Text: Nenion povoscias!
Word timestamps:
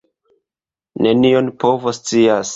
Nenion 1.07 1.53
povoscias! 1.65 2.49